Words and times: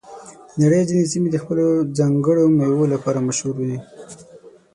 د 0.57 0.57
نړۍ 0.63 0.81
ځینې 0.89 1.05
سیمې 1.11 1.29
د 1.31 1.37
خپلو 1.43 1.65
ځانګړو 1.97 2.43
میوو 2.57 2.91
لپاره 2.93 3.25
مشهور 3.27 3.55
دي. 3.69 3.77